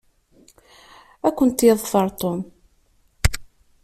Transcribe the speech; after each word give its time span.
Ad 1.27 1.33
kent-yeḍfer 1.37 2.07
Tom. 2.19 2.39